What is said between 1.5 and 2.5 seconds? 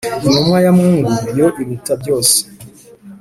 iruta byose.